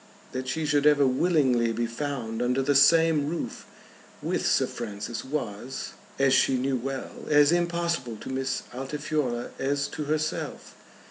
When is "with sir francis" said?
4.19-5.23